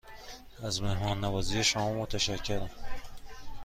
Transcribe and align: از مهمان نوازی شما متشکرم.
از 0.63 0.81
مهمان 0.83 1.19
نوازی 1.19 1.63
شما 1.63 1.93
متشکرم. 1.93 2.69